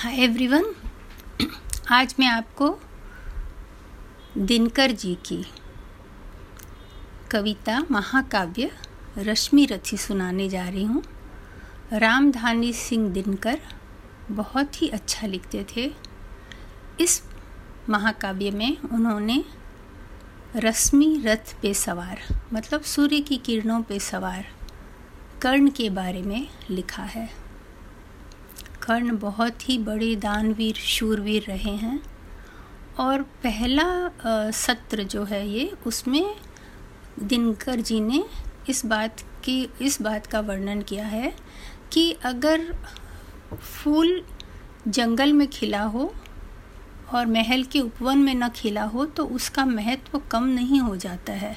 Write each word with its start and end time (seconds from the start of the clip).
Hi 0.00 0.16
everyone 0.16 0.64
आज 1.90 2.14
मैं 2.18 2.26
आपको 2.26 2.68
दिनकर 4.38 4.90
जी 4.90 5.14
की 5.14 5.44
कविता 7.30 7.86
महाकाव्य 7.90 8.70
रश्मि 9.18 9.66
रथी 9.66 9.96
सुनाने 9.96 10.48
जा 10.48 10.68
रही 10.68 10.84
हूँ। 10.84 11.02
रामधानी 11.92 12.72
सिंह 12.72 13.08
दिनकर 13.10 13.60
बहुत 14.30 14.82
ही 14.82 14.88
अच्छा 14.88 15.26
लिखते 15.26 15.66
थे। 15.76 15.92
इस 17.00 17.22
महाकाव्य 17.88 18.50
में 18.50 18.76
उन्होंने 18.78 19.44
रश्मि 20.56 21.22
रथ 21.26 21.54
पे 21.62 21.74
सवार 21.74 22.22
मतलब 22.52 22.82
सूर्य 22.82 23.20
की 23.20 23.36
किरणों 23.36 23.82
पे 23.82 23.98
सवार 23.98 24.46
कर्ण 25.42 25.70
के 25.70 25.90
बारे 25.90 26.22
में 26.22 26.48
लिखा 26.70 27.02
है। 27.02 27.49
कर्ण 28.82 29.18
बहुत 29.18 29.68
ही 29.68 29.78
बड़े 29.78 30.14
दानवीर, 30.16 30.74
शूरवीर 30.74 31.44
रहे 31.48 31.74
हैं। 31.76 32.00
और 32.98 33.22
पहला 33.22 34.50
सत्र 34.50 35.02
जो 35.04 35.24
है 35.24 35.46
ये, 35.48 35.72
उसमें 35.86 36.36
दिनकर 37.22 37.80
जी 37.80 38.00
ने 38.00 38.24
इस 38.68 38.84
बात 38.86 39.20
की, 39.44 39.68
इस 39.82 40.00
बात 40.02 40.26
का 40.26 40.40
वर्णन 40.40 40.82
किया 40.82 41.06
है 41.06 41.32
कि 41.92 42.10
अगर 42.24 42.72
फूल 43.54 44.22
जंगल 44.88 45.32
में 45.32 45.46
खिला 45.48 45.82
हो 45.84 46.12
और 47.14 47.26
महल 47.26 47.62
के 47.62 47.80
उपवन 47.80 48.18
में 48.18 48.34
न 48.34 48.48
खिला 48.48 48.84
हो 48.84 49.04
तो 49.06 49.24
उसका 49.26 49.64
महत्व 49.64 50.18
कम 50.30 50.44
नहीं 50.44 50.80
हो 50.80 50.96
जाता 50.96 51.32
है। 51.32 51.56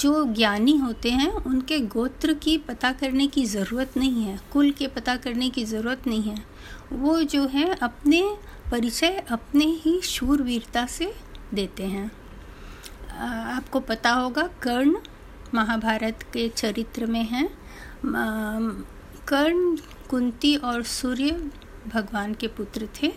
जो 0.00 0.24
ज्ञानी 0.24 0.76
होते 0.76 1.10
हैं, 1.10 1.32
उनके 1.32 1.78
गोत्र 1.78 2.34
की 2.34 2.56
पता 2.58 2.92
करने 2.92 3.26
की 3.26 3.44
ज़रूरत 3.44 3.96
नहीं 3.96 4.24
है, 4.24 4.40
कुल 4.52 4.70
के 4.70 4.86
पता 4.86 5.16
करने 5.16 5.50
की 5.50 5.64
ज़रूरत 5.64 6.06
नहीं 6.06 6.22
है। 6.22 6.44
वो 6.92 7.22
जो 7.22 7.46
है, 7.46 7.74
अपने 7.74 8.22
परिचय 8.70 9.24
अपने 9.30 9.64
ही 9.64 10.00
शूरवीरता 10.00 10.86
से 10.86 11.14
देते 11.54 11.82
हैं। 11.82 12.10
आपको 13.54 13.80
पता 13.80 14.10
होगा, 14.10 14.46
कर्ण 14.62 14.96
महाभारत 15.54 16.22
के 16.22 16.48
चरित्र 16.48 17.06
में 17.06 17.24
हैं। 17.24 17.48
कर्ण, 19.28 19.76
कुंती 20.10 20.56
और 20.56 20.82
सूर्य 20.82 21.50
भगवान 21.88 22.34
के 22.34 22.46
पुत्र 22.46 22.88
थे। 23.02 23.08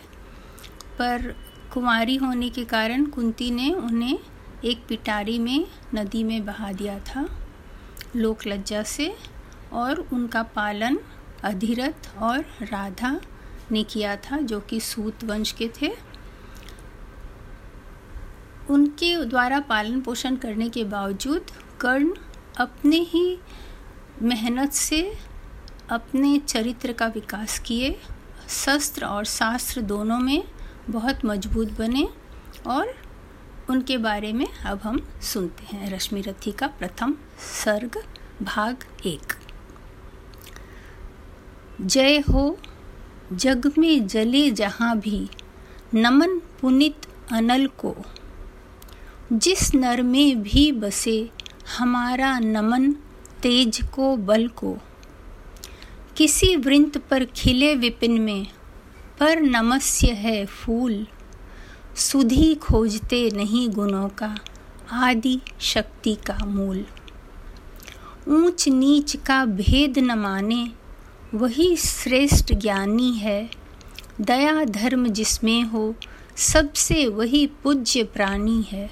पर 0.99 1.35
कुमारी 1.73 2.15
होने 2.15 2.49
के 2.49 2.63
कारण 2.65 3.05
कुंती 3.05 3.51
ने 3.51 3.71
उन्हें 3.71 4.19
एक 4.65 4.85
पिटारी 4.87 5.39
में 5.39 5.67
नदी 5.95 6.23
में 6.23 6.45
बहा 6.45 6.71
दिया 6.71 6.99
था, 6.99 7.27
लोक 8.15 8.47
लज्जा 8.47 8.83
से, 8.83 9.15
और 9.73 9.99
उनका 10.13 10.43
पालन 10.43 10.99
अधिरथ 11.43 12.17
और 12.17 12.39
राधा 12.63 13.21
ने 13.71 13.83
किया 13.83 14.15
था, 14.15 14.37
जो 14.37 14.59
कि 14.59 14.79
सूत 14.79 15.23
वंश 15.23 15.51
के 15.51 15.71
थे। 15.81 15.93
उनके 18.69 19.25
द्वारा 19.25 19.59
पालन 19.59 20.01
पोषण 20.01 20.35
करने 20.35 20.69
के 20.69 20.83
बावजूद, 20.83 21.45
कर्ण 21.79 22.13
अपने 22.57 22.97
ही 22.97 23.39
मेहनत 24.21 24.71
से 24.71 25.17
अपने 25.89 26.39
चरित्र 26.39 26.93
का 26.93 27.07
विकास 27.07 27.59
किए। 27.59 27.99
शस्त्र 28.49 29.05
और 29.05 29.25
शास्त्र 29.25 29.81
दोनों 29.81 30.19
में 30.19 30.43
बहुत 30.89 31.25
मज़बूत 31.25 31.71
बने 31.71 32.09
और 32.67 33.04
उनके 33.69 33.97
बारे 33.97 34.33
में 34.33 34.47
अब 34.65 34.79
हम 34.79 35.07
सुनते 35.21 35.75
हैं। 35.75 35.91
रश्मि 35.91 36.21
रथी 36.21 36.51
का 36.51 36.67
प्रथम 36.67 37.15
सर्ग, 37.63 38.03
भाग 38.41 38.77
एक। 39.05 39.33
जय 41.81 42.19
हो, 42.19 42.57
जग 43.33 43.71
में 43.77 44.07
जले 44.07 44.51
जहाँ 44.51 44.99
भी, 44.99 45.29
नमन 45.93 46.39
पुनित 46.61 46.95
अनल 47.31 47.67
को। 47.67 47.95
जिस 49.33 49.75
नर 49.75 50.01
में 50.01 50.43
भी 50.43 50.71
बसे, 50.71 51.29
हमारा 51.77 52.39
नमन 52.39 52.91
तेज 53.41 53.81
को, 53.93 54.17
बल 54.17 54.47
को। 54.47 54.77
किसी 56.17 56.55
वृंत 56.55 56.97
पर 56.97 57.25
खिले 57.25 57.75
विपिन 57.75 58.21
में, 58.21 58.47
पर 59.19 59.41
नमस्य 59.41 60.07
है 60.07 60.45
फूल 60.45 61.07
सुधी 61.95 62.55
खोजते 62.55 63.31
नहीं 63.31 63.69
गुणों 63.69 64.09
का, 64.09 64.37
आदि 64.91 65.39
शक्ति 65.59 66.15
का 66.15 66.45
मूल। 66.45 66.85
ऊंच 68.27 68.67
नीच 68.67 69.15
का 69.15 69.45
भेद 69.45 69.99
न 69.99 70.11
माने, 70.11 70.71
वही 71.33 71.75
श्रेष्ठ 71.75 72.53
ज्ञानी 72.53 73.13
है। 73.13 73.49
दया 74.21 74.63
धर्म 74.63 75.07
जिसमें 75.07 75.63
हो, 75.63 75.95
सबसे 76.37 77.07
वही 77.07 77.47
पूज्य 77.47 78.03
प्राणी 78.03 78.61
है। 78.61 78.87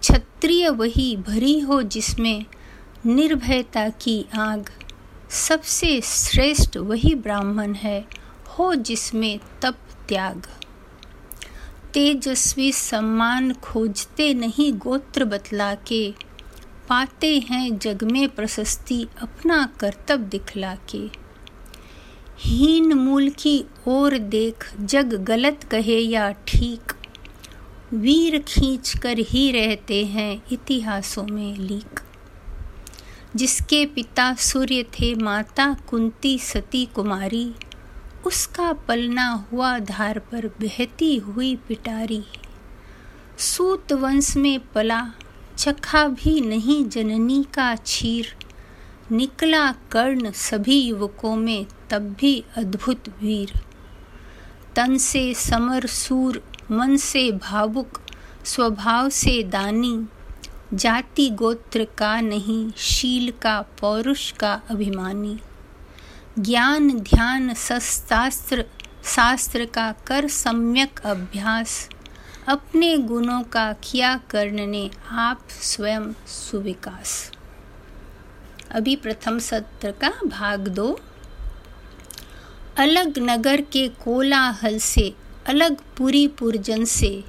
क्षत्रिय 0.00 0.68
वही 0.68 1.16
भरी 1.16 1.60
हो 1.60 1.82
जिसमें, 1.82 2.44
निर्भयता 3.06 3.88
की 3.88 4.26
आग, 4.38 4.70
सबसे 5.30 6.00
श्रेष्ठ 6.00 6.76
वही 6.76 7.14
ब्राह्मण 7.14 7.74
है, 7.74 8.06
हो 8.58 8.74
जिसमें 8.74 9.40
तप 9.62 9.76
त्याग। 10.08 10.46
तेजस्वी 11.94 12.72
सम्मान 12.72 13.52
खोजते 13.52 14.34
नहीं 14.34 14.72
गोत्र 14.72 15.24
बतला 15.24 15.74
के 15.74 16.14
पाते 16.88 17.38
हैं 17.38 17.78
जग 17.78 18.04
में 18.04 18.28
प्रशस्ति 18.28 19.06
अपना 19.20 19.74
कर्तव्य 19.80 20.24
दिखला 20.24 20.74
के 20.74 21.10
हीन 22.38 22.92
मूल 22.92 23.30
की 23.30 23.64
ओर 23.88 24.18
देख 24.18 24.80
जग 24.80 25.14
गलत 25.14 25.64
कहे 25.70 25.98
या 25.98 26.32
ठीक। 26.32 26.92
वीर 27.94 28.38
खींच 28.38 28.98
कर 28.98 29.18
ही 29.18 29.52
रहते 29.52 30.04
हैं 30.04 30.42
इतिहासों 30.52 31.24
में 31.24 31.56
लीक। 31.56 32.00
जिसके 33.36 33.86
पिता 33.86 34.34
सूर्य 34.34 34.82
थे 34.82 35.14
माता 35.14 35.76
कुंती 35.88 36.38
सती 36.38 36.86
कुमारी। 36.86 37.54
उसका 38.26 38.72
पलना 38.72 39.48
हुआ 39.52 39.78
धार 39.78 40.18
पर 40.18 40.46
बहती 40.46 41.16
हुई 41.16 41.56
पिटारी। 41.56 42.24
सूत 43.38 43.92
वंश 43.92 44.36
में 44.36 44.60
पला, 44.60 45.06
चखा 45.58 46.08
भी 46.08 46.40
नहीं 46.40 46.88
जननी 46.88 47.46
का 47.54 47.76
छीर 47.76 48.36
निकला 49.12 49.72
कर्ण 49.72 50.30
सभी 50.30 50.80
युवकों 50.80 51.36
में, 51.36 51.66
तब 51.90 52.16
भी 52.20 52.44
अद्भुत 52.56 53.08
वीर। 53.08 53.52
तन 54.76 54.96
से 54.96 55.34
समर 55.34 55.86
सूर, 55.86 56.44
मन 56.70 56.96
से 56.96 57.32
भावुक, 57.32 58.00
स्वभाव 58.44 59.08
से 59.08 59.42
दानी। 59.42 60.06
जाति 60.74 61.30
गोत्र 61.30 61.84
का 61.84 62.20
नहीं, 62.20 62.72
शील 62.76 63.30
का, 63.30 63.62
पौरुष 63.62 64.32
का 64.32 64.62
अभिमानी। 64.70 65.38
ज्ञान, 66.38 66.90
ध्यान 66.90 67.54
शास्त्र 67.54 68.64
शास्त्र 69.04 69.64
का 69.64 69.94
कर 70.06 70.28
सम्यक 70.28 71.00
अभ्यास, 71.00 71.88
अपने 72.48 72.98
गुणों 72.98 73.42
का 73.42 73.72
किया 73.72 74.20
कर्ण 74.30 74.66
ने 74.66 74.90
आप 75.10 75.48
स्वयं 75.50 76.12
सुविकास। 76.26 77.32
अभी 78.70 78.96
प्रथम 78.96 79.38
सत्र 79.38 79.90
का 79.90 80.12
भाग 80.26 80.68
दो। 80.68 81.00
अलग 82.78 83.18
नगर 83.18 83.60
के 83.60 83.88
कोलाहल 83.88 84.78
से, 84.78 85.14
अलग 85.46 85.76
पूरी 85.96 86.28
पुरजन 86.28 86.84
से, 86.84 87.24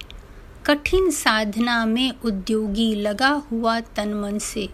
कठिन 0.65 1.11
साधना 1.11 1.85
में 1.85 2.11
उद्योगी 2.25 2.95
लगा 2.95 3.29
हुआ 3.29 3.79
तन 3.79 4.13
मन 4.13 4.39
से, 4.39 4.69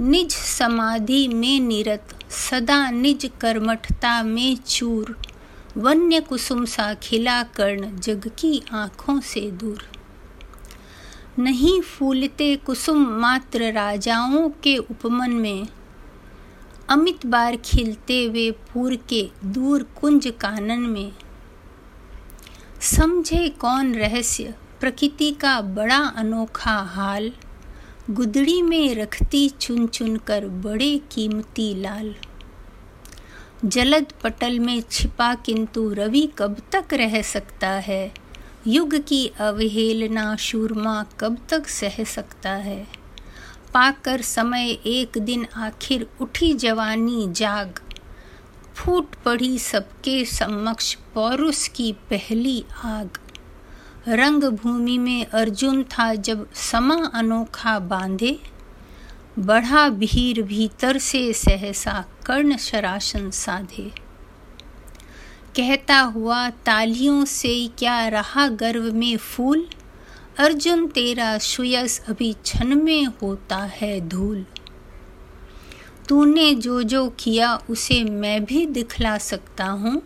निज 0.00 0.32
समाधि 0.32 1.28
में 1.28 1.60
निरत 1.60 2.14
सदा 2.30 2.90
निज 2.90 3.30
कर्मठता 3.40 4.22
में 4.22 4.56
चूर 4.56 5.16
वन्य 5.76 6.20
कुसुम 6.20 6.64
सा 6.64 6.94
खिला 6.94 7.42
कर्ण 7.42 7.98
जग 7.98 8.30
की 8.38 8.62
आँखों 8.72 9.20
से 9.20 9.40
दूर। 9.50 9.82
नहीं 11.38 11.80
फूलते 11.80 12.56
कुसुम 12.56 13.06
मात्र 13.06 13.72
राजाओं 13.72 14.48
के 14.62 14.76
उपमन 14.76 15.30
में, 15.30 15.68
अमित 16.88 17.26
बार 17.26 17.56
खिलते 17.56 18.28
वे 18.28 18.50
पूर 18.50 18.96
के 18.96 19.30
दूर 19.44 19.82
कुंज 19.82 20.32
कानन 20.40 20.80
में। 20.80 21.12
समझे 22.80 23.48
कौन 23.48 23.94
रहस्य, 23.94 24.54
प्रकृति 24.80 25.30
का 25.32 25.60
बड़ा 25.60 25.98
अनोखा 26.16 26.76
हाल 26.78 27.32
गुदड़ी 28.10 28.62
में 28.62 28.94
रखती 28.94 29.48
चुन 29.48 29.86
चुन 29.86 30.16
कर 30.16 30.46
बड़े 30.46 31.00
कीमती 31.12 31.74
लाल। 31.74 32.14
जलद 33.64 34.06
पटल 34.22 34.58
में 34.58 34.82
छिपा 34.90 35.34
किंतु 35.34 35.92
रवि 35.92 36.32
कब 36.38 36.62
तक 36.72 36.84
रह 36.92 37.22
सकता 37.22 37.68
है? 37.68 38.14
युग 38.66 38.94
की 38.94 39.26
अवहेलना 39.26 40.36
शूरमा 40.36 41.06
कब 41.20 41.38
तक 41.48 41.68
सह 41.68 42.04
सकता 42.04 42.50
है? 42.50 42.86
पाकर 43.74 44.20
समय 44.20 44.70
एक 44.70 45.18
दिन 45.18 45.46
आखिर 45.56 46.06
उठी 46.20 46.54
जवानी 46.54 47.32
जाग। 47.32 47.80
फूट 48.74 49.14
पड़ी 49.24 49.58
सबके 49.58 50.24
समक्ष 50.24 50.94
पौरुष 50.94 51.68
की 51.68 51.92
पहली 51.92 52.64
आग। 52.84 53.18
रंग 54.08 54.44
भूमि 54.44 54.98
में 54.98 55.26
अर्जुन 55.26 55.82
था 55.82 56.14
जब 56.14 56.52
समा 56.52 57.10
अनोखा 57.14 57.78
बांधे। 57.78 58.38
बढ़ा 59.38 59.88
भीर 59.88 60.42
भीतर 60.42 60.98
से 60.98 61.32
सहसा 61.32 62.04
कर्ण 62.26 62.56
शराशन 62.56 63.30
साधे। 63.30 63.92
कहता 65.56 65.98
हुआ, 66.00 66.50
तालियों 66.50 67.24
से 67.24 67.70
क्या 67.78 68.08
रहा 68.08 68.48
गर्व 68.48 68.94
में 68.94 69.16
फूल? 69.16 69.68
अर्जुन 70.38 70.88
तेरा 70.88 71.38
सुयस 71.38 72.02
अभी 72.08 72.36
छन 72.44 72.82
में 72.82 73.04
होता 73.04 73.56
है 73.56 74.08
धूल। 74.08 74.46
तूने 76.08 76.54
जो 76.54 76.82
जो 76.82 77.08
किया 77.08 77.58
उसे 77.70 78.04
मैं 78.04 78.44
भी 78.44 78.66
दिखला 78.66 79.18
सकता 79.18 79.64
हूँ। 79.64 80.02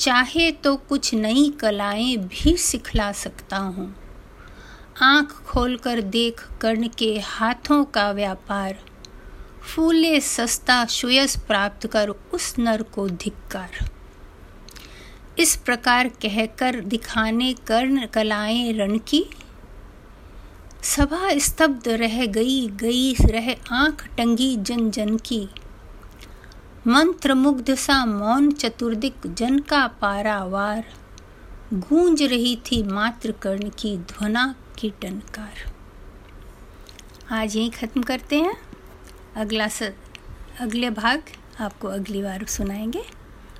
चाहे 0.00 0.50
तो 0.52 0.76
कुछ 0.88 1.14
नई 1.14 1.50
कलाएँ 1.50 2.16
भी 2.16 2.56
सिखला 2.56 3.10
सकता 3.12 3.56
हूँ। 3.56 3.94
आँख 5.02 5.32
खोलकर 5.46 6.00
देख 6.00 6.40
कर्ण 6.60 6.88
के 6.98 7.18
हाथों 7.18 7.84
का 7.84 8.10
व्यापार, 8.10 8.78
फूले 9.62 10.20
सस्ता 10.20 10.84
सुयस 10.84 11.36
प्राप्त 11.36 11.86
कर 11.86 12.08
उस 12.08 12.54
नर 12.58 12.82
को 12.82 13.08
धिक्कार। 13.08 13.90
इस 15.38 15.56
प्रकार 15.56 16.08
कहकर 16.22 16.80
दिखाने 16.80 17.52
कर्ण 17.66 18.06
कलाएँ 18.06 18.72
रण 18.72 18.98
की 18.98 19.24
सभा 20.82 21.38
स्तब्ध 21.38 21.88
रह 21.88 22.24
गई 22.26 22.66
गई 22.68 23.12
रह 23.20 23.54
आँख 23.72 24.08
टंगी 24.18 24.56
जन 24.56 24.90
जन 24.90 25.16
की। 25.16 25.48
मंत्र 26.86 27.34
मुग्ध 27.34 27.74
सा 27.74 28.06
मौन 28.06 28.52
चतुर्दिक 28.52 29.14
जन 29.26 29.58
का 29.58 29.86
पारावार। 29.86 30.84
गूंज 31.74 32.22
रही 32.22 32.56
थी 32.56 32.82
मात्र 32.82 33.32
कर्ण 33.32 33.70
की 33.78 33.98
ध्वना 33.98 34.54
की 34.78 34.90
टनकार। 34.90 35.72
आज 37.30 37.56
यही 37.56 37.70
ख़त्म 37.70 38.02
करते 38.02 38.40
हैं। 38.40 38.56
अगला 39.36 39.68
स, 39.68 39.82
अगले 40.60 40.90
भाग 40.90 41.22
आपको 41.60 41.88
अगली 41.88 42.22
बार 42.22 42.44
सुनाएँगे। 42.44 43.04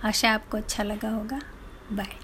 आशा 0.04 0.30
आपको 0.30 0.56
अच्छा 0.56 0.82
लगा 0.82 1.08
होगा। 1.08 1.40
बाय 1.92 2.16